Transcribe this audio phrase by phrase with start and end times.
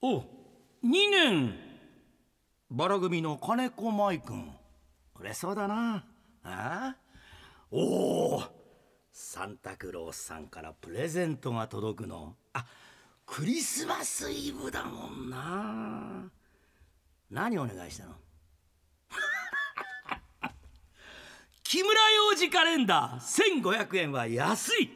[0.00, 0.24] お2
[1.10, 1.58] 年。
[2.70, 4.52] バラ組の金子舞君
[5.18, 6.04] 嬉しそうだな。
[6.44, 6.96] ああ。
[7.70, 8.42] おお
[9.10, 12.36] サンタクロースさんからプレゼントが届くの。
[12.52, 12.64] あ
[13.26, 16.30] クリスマスイブだもんな。
[17.28, 18.14] 何お願いしたの？
[21.64, 23.62] 木村洋二カレンダー。
[23.62, 24.90] 1500円は安い。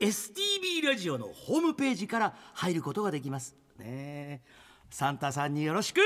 [0.00, 3.61] STB ラジオのホームページから入ることができます。
[3.82, 4.42] ね。
[4.90, 6.00] サンタさんによろしく。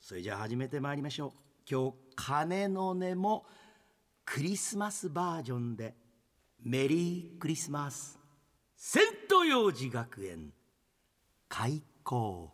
[0.00, 1.32] それじゃあ始めてまいりましょう。
[1.70, 3.46] 今日鐘の音も
[4.24, 5.94] クリスマスバージョンで。
[6.62, 8.18] メリークリスマス。
[8.76, 10.52] セント幼児学園
[11.48, 12.52] 開校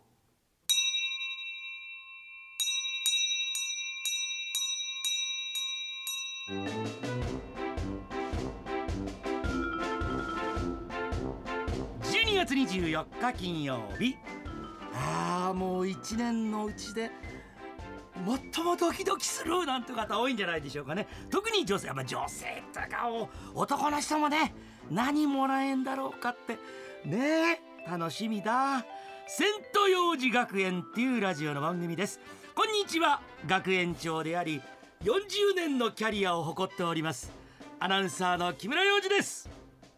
[12.45, 14.17] 月24日金曜日。
[14.93, 17.09] ああもう一年のうちで
[18.53, 21.07] 最もドキドキするなんて方多いんじゃないでしょうかね。
[21.29, 24.53] 特に女性、まあ、女性とかを男の人もね
[24.91, 26.57] 何もらえんだろうかって。
[27.07, 28.85] ねえ楽しみだ。
[29.25, 32.19] セント幼児学園っていうラジオの番組です。
[32.53, 34.61] こんにちは学園長であり
[35.03, 37.31] 40年のキャリアを誇っております。
[37.79, 39.49] アナウンサーの木村洋二です。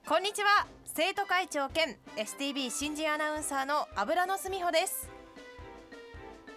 [0.07, 5.09] こんにちは生徒会長兼 STB 新人アナウンサーの油野澄穂です。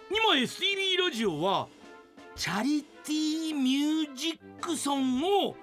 [0.09, 1.67] 今 STB ラジオは
[2.37, 5.57] チャリティーミュージックソンを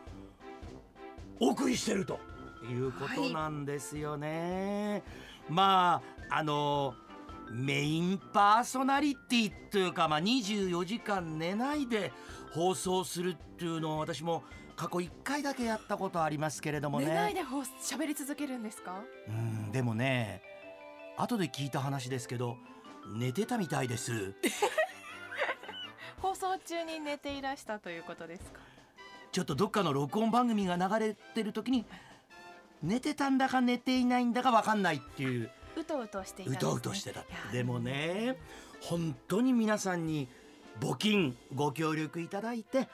[1.41, 2.20] お送りしてると
[2.70, 5.02] いうことなんですよね、
[5.48, 6.92] まああの
[7.50, 12.12] メインパーソナリティというか、まあ、24時間寝ないで
[12.52, 14.42] 放送するっていうのを私も
[14.77, 17.06] 過去1回だけやったことありますけれどもね。
[17.06, 19.02] 寝ないでほ喋り続けるんですか？
[19.28, 20.42] うんでもね
[21.16, 22.56] 後で聞いた話ですけど
[23.16, 24.34] 寝てたみたいです。
[26.20, 28.60] 放送中に寝ていらしたということですか？
[29.32, 31.84] ちょっとどっかの録音番組が流れてる時に
[32.82, 35.50] 寝てたんだか寝ていないんだか分かんないっていう。
[35.76, 37.25] うとうとしていたね、うとうとしてた。
[37.53, 38.36] でもね
[38.81, 40.28] 本当に皆さんに
[40.81, 42.88] 募金ご協力いただいて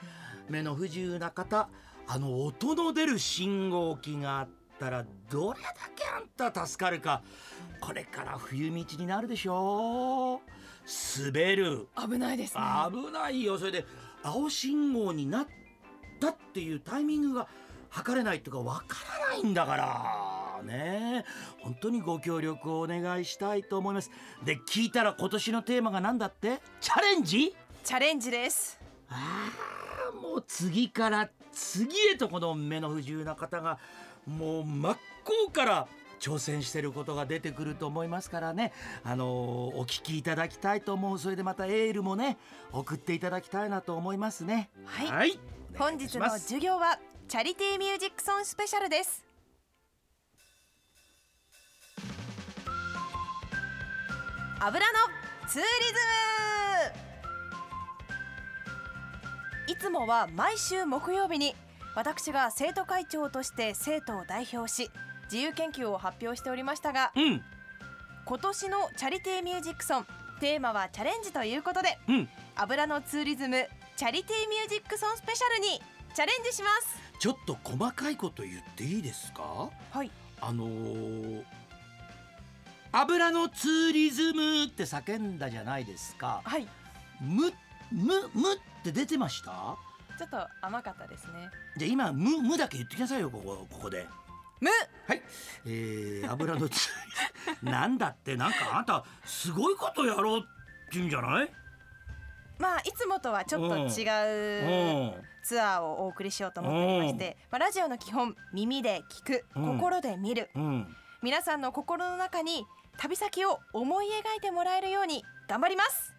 [0.49, 1.69] 目の不自由な方
[2.07, 4.49] あの音の出る信号機があっ
[4.79, 7.23] たらどれだけあんた助かるか
[7.79, 10.41] これから冬道になるでしょ
[11.25, 11.87] 滑る。
[11.95, 12.61] 危ないですね。
[12.91, 13.57] 危ないよ。
[13.57, 13.85] それで
[14.21, 15.47] 青信号になっ
[16.19, 17.47] たっていうタイミングが
[17.89, 21.23] 測れないとかわからないんだからね。
[21.59, 24.11] 本当にご協力をお願いしたいと思います。
[24.43, 26.61] で聞いたら今年のテーマが何だって？
[26.81, 27.55] チャレンジ？
[27.83, 28.77] チャレンジです。
[29.09, 33.79] ああもう次から次へとこの目の不自由な方が
[34.25, 34.97] もう真っ
[35.45, 35.87] 向から
[36.19, 38.71] 挑戦してることが出てくると思いますからね。
[39.03, 42.37] あのーお聞きいただきたいと思うそれでまたエールもね
[42.71, 44.69] 送っていただきたいなと思いますね。
[44.85, 45.07] はい。
[45.07, 45.39] お願い。
[45.77, 49.23] 本日の授業はチャリティーミュージックソンスペシャルです。
[54.61, 54.93] 油の
[55.45, 55.93] ツーリズ
[56.47, 56.52] ム
[59.83, 61.57] つもは毎週木曜日に
[61.93, 64.89] 私が生徒会長として生徒を代表し
[65.25, 67.41] 自由研究を発表しておりましたがうん。
[68.25, 70.07] 今年のチャリティーミュージックソン
[70.39, 72.29] テーマはチャレンジということでうん。
[72.55, 73.67] 油のツーリズム
[73.97, 75.81] チャリティーミュージックソンスペシャルに
[76.15, 76.97] チャレンジします。
[77.19, 79.69] ちょっと細かいこと言っていいですか？
[79.91, 80.09] はい。
[80.39, 81.43] あのー
[82.93, 86.41] 油のツーリズムって叫んだじゃないですか。
[86.45, 86.67] はい。
[87.19, 87.51] む
[87.91, 89.77] むむって出てました？
[90.17, 91.49] ちょっと甘かったですね。
[91.77, 94.07] じゃあ今むむだけ言ってきなさいよここここで。
[94.61, 94.69] む。
[95.07, 95.21] はい。
[95.65, 98.35] えー、油のツーリズムなんだって？
[98.37, 100.47] なんかあんたすごいことやろうって
[100.93, 101.51] 言うんじゃない？
[102.59, 104.05] まあいつもとはちょっと違
[104.61, 109.77] ううんツアーをお送りしようと思っておりまして、まあ、ラジオの基本耳で聞くうん。
[109.79, 110.95] 心で見る、うん。
[111.21, 112.65] 皆さんの心の中に
[112.97, 116.12] 旅先を思い描いてもらえるように頑張ります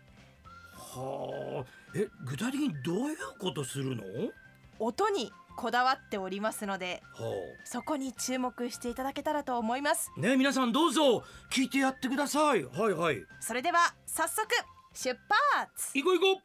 [0.95, 1.65] はあ。
[1.95, 4.03] え具体的にどういうことするの？
[4.03, 4.31] は
[4.79, 7.21] 音にこだわっておりますのであ。
[7.65, 10.11] そこに注目していただけたらと思います。
[10.17, 11.23] ね皆さんどうぞ。
[11.53, 12.65] 聞いてやってください。
[12.65, 13.25] はいはい。
[13.41, 14.47] それでは早速
[14.93, 15.19] 出
[15.55, 15.93] 発。
[15.95, 16.43] 行こう行こう。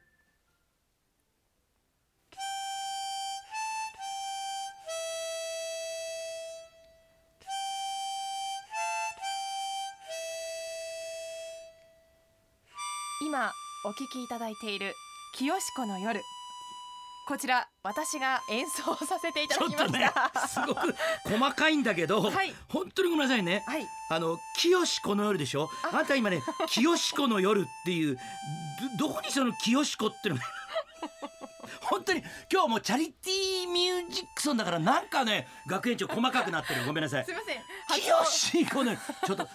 [13.22, 13.52] 今
[13.86, 14.94] お聞きいただいている
[15.34, 16.22] 清子の夜。
[17.30, 22.54] こちら私が演奏させていたちだきましょっとねたすごく細かいんだけど、はい。
[22.68, 23.64] 本当にごめんなさいね。
[23.66, 23.88] はい。
[24.10, 25.70] あの清子の夜でしょ？
[25.94, 26.02] あ。
[26.02, 28.18] んた今ね清子の夜っていう
[29.00, 30.42] どどこにその清子っていうの？
[30.42, 30.46] が
[31.84, 36.86] 本当に今日はもうチャリティーミュージックソンだからなんかね学園長細かくなってる。
[36.86, 37.26] ごめんなさい。
[37.26, 37.62] すいません。
[38.60, 39.00] 清子の夜。
[39.26, 39.48] ちょっと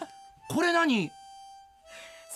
[0.48, 1.10] これ何？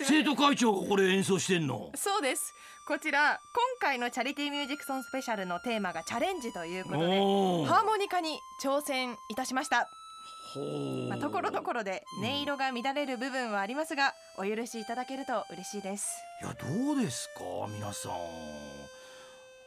[0.05, 1.91] 生徒会長がこれ演奏してんの？
[1.95, 2.55] そうです。
[2.87, 7.06] こちら今回のチャリティーミュージックソンスペシャルのテーマがチャレンジということで
[7.67, 9.91] ハーモニカに挑戦いたしました、
[11.21, 16.06] ところどころで音色が乱れる部分はありますがお許しいただけると嬉しいです。
[16.43, 17.71] いやどうですか？
[17.71, 18.12] 皆さん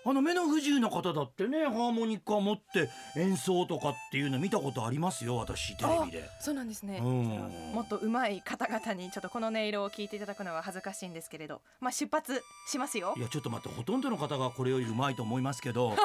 [0.04, 6.30] あの目の不自由な方だってねハーモニカ持って演奏とかっていうの見たことありますよ私テレビで。
[6.40, 7.00] そうなんですね。
[7.04, 7.74] うん。
[7.74, 11.62] もっと上手い方々にちょっとこの音色を聞いていただくのは恥ずかしいんですけれど。
[11.80, 13.14] まあ出発しますよ。
[13.18, 15.96] いやちょっと待ってほとんどの方がこれよりうまいと思いますけど。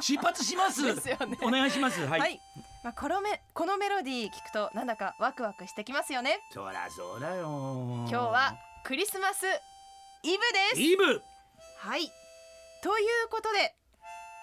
[0.00, 0.82] 出発します。
[0.82, 1.38] ですよね。
[1.42, 2.00] お願いします。
[2.06, 2.40] はい、はい、
[2.84, 6.40] まあ、このメこのメロディー聞くとなんだかワクワクしてきますよね。
[6.50, 7.46] そりゃそうだよ。
[7.46, 9.46] 今日はクリスマス
[10.22, 10.38] イブ
[10.74, 10.80] です。
[10.80, 11.22] イブ。
[11.78, 12.21] はい
[12.82, 13.76] ということで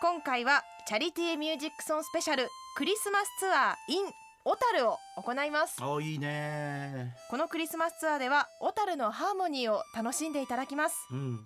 [0.01, 2.47] 今回はチャリティーミュージックソンスペシャル
[2.77, 4.05] クリスマスツアー in
[4.45, 5.75] 小樽を行います。
[5.81, 7.13] あいいね。
[7.29, 10.95] このクリスマスツアーでは小樽のハーモニーを楽しんでいただきます。
[11.11, 11.39] うん。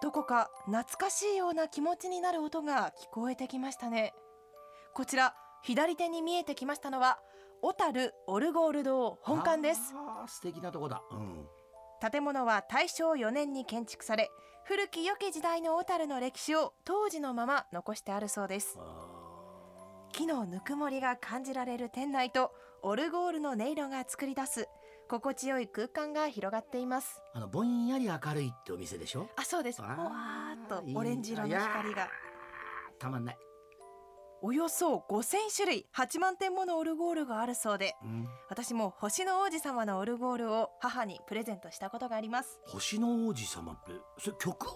[0.00, 4.14] どこか懐かしいような気持ちになる音が聞こえてきましたね。
[4.94, 7.18] こちら左手に見えてきましたのは
[7.60, 9.92] 小樽オルゴール堂本館です。
[10.26, 11.02] 素敵なとこだ。
[11.12, 11.46] うん
[12.00, 14.30] 建物は大正4年に建築され
[14.64, 18.78] 古き良き時代の小樽の歴史を当時のまま残してあるそうです。
[18.78, 22.52] あ木のぬくもりが感じられる店内と
[22.82, 24.68] オルゴールの音色が作り出す
[25.08, 27.22] 心地よい空間が広がっています。
[27.34, 29.28] ーあのぼんやり明るいってお店でしょ？
[29.36, 29.80] あそうです。
[29.80, 32.08] わーっとオレンジ色の光が。
[32.98, 33.38] たまんない、
[34.40, 42.60] およそ5000種類8万点ものオルゴールがあるそうでうん、私も星の王子様のオルゴールを母にプレゼントしたことがあります。
[42.66, 44.66] 星の王子様ってそれ曲？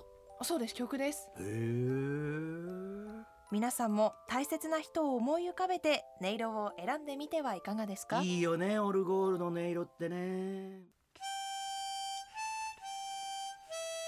[0.43, 1.29] そうです曲です。
[1.39, 3.23] へえ。
[3.53, 8.21] 皆さんも大切な人を思い浮かべて音色を選んでみてはいかがですか？
[8.23, 10.81] いいよねオルゴールの音色ってね。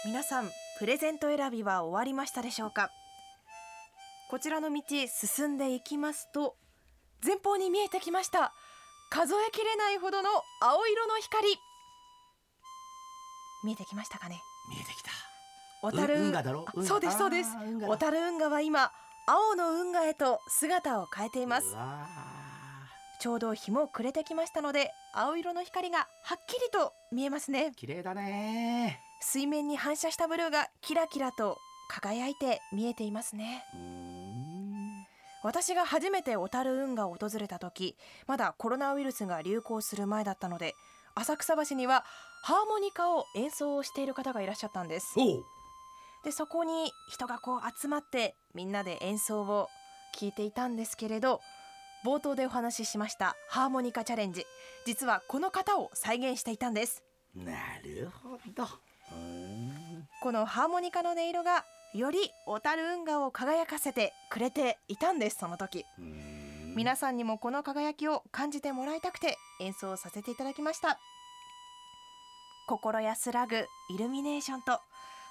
[0.04, 2.90] 皆さんプレゼント選びは終わりましたでしょうか？
[4.34, 6.56] こちらの道進んでいきますと
[7.25, 8.52] 前方に見えてきました
[9.08, 10.28] 数えきれないほどの
[10.60, 11.46] 青色の光。
[13.62, 14.40] 見えてきましたかね？
[14.69, 15.12] 見えてきた。
[15.82, 16.84] 小樽う運河。
[16.84, 17.50] そうですそうです。
[17.86, 18.90] 小樽運河は今
[19.28, 21.76] 青の運河へと姿を変えています。
[23.20, 27.70] ちょうど日も暮れてきましたので青色の光がはっきりと見えますね。
[27.72, 29.00] ー綺麗だね。
[29.20, 33.62] 水面に反射したブルーがキラキラと輝いて見えていますね。
[33.75, 33.94] うーん
[35.44, 37.96] 私が初めて小樽運河を訪れた時
[38.26, 40.75] まだコロナウイルスが流行する前だったので
[41.14, 42.05] 浅草橋には
[42.43, 45.14] ハーモニカを演奏している方がいらっしゃったんです。
[46.25, 49.69] でそこに人がこう集まってみんなで演奏を
[50.19, 51.41] 聞いていたんですけれど
[52.06, 54.46] 冒頭でお話ししましたハーモニカチャレンジ
[54.87, 57.05] 実はこの方を再現していたんです。
[57.35, 57.52] な
[57.85, 58.67] るほど。
[60.23, 65.85] このハーモニカの音色がより小樽運河を輝かせてくれていたんですその時。
[66.76, 70.98] 皆さんにもこの輝きを感じてもらいたくて演奏させていただきました。
[72.69, 74.81] 心安らぐイルミネーションと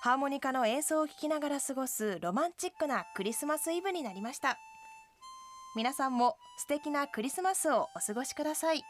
[0.01, 4.57] ハーモニカの演奏を聴きながら過ごすロマンチックなクリスマスイブになりました。
[5.75, 8.83] 皆さんも素敵なクリスマスをお過ごしください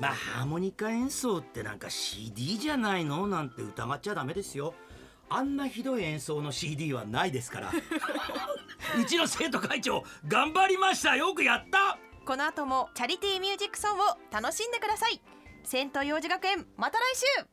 [0.00, 3.26] まあハーモニカ演奏ってなんか CD じゃないの？
[3.26, 4.74] なんて疑っちゃダメですよ。
[5.30, 7.70] あんなひどい演奏の CD はないですから。
[8.98, 11.16] うちの生徒会長頑張りました。
[11.16, 11.98] よくやった。
[12.24, 15.20] この後もチャリティーミュージックソンを楽しんでください。
[15.64, 17.46] セント幼児学園また来週